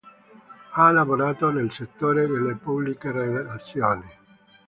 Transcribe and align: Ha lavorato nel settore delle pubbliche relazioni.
Ha 0.71 0.89
lavorato 0.91 1.51
nel 1.51 1.71
settore 1.71 2.25
delle 2.25 2.55
pubbliche 2.55 3.11
relazioni. 3.11 4.09